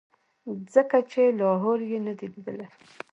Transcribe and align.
ځکه 0.73 0.97
چې 1.11 1.21
لاهور 1.39 1.79
یې 1.89 1.99
نه 2.05 2.13
دی 2.17 2.27
لیدلی. 2.33 2.67